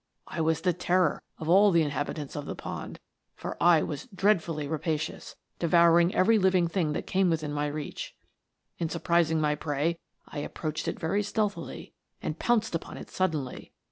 [0.25, 2.99] I was the terror of all the inhabitants of the pond,
[3.35, 5.35] for T was dreadfully L 2 148 METAMORPHOSES.
[5.35, 8.15] rapacious, devouring every living thing that came within my reach.
[8.79, 13.73] In surprising my prey, I ap proached it very stealthily, and pounced upon it suddenly.